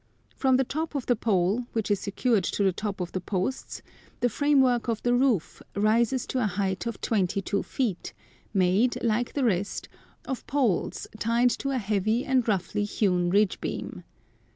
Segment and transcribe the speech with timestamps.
[0.35, 3.83] From the top of the pole, which is secured to the top of the posts,
[4.19, 8.11] the framework of the roof rises to a height of twenty two feet,
[8.51, 9.89] made, like the rest,
[10.25, 14.03] of poles tied to a heavy and roughly hewn ridge beam.